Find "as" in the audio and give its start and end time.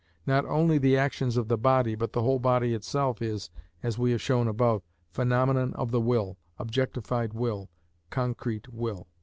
3.83-3.99